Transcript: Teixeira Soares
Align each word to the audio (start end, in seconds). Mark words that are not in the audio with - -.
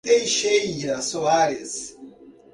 Teixeira 0.03 0.99
Soares 0.99 1.95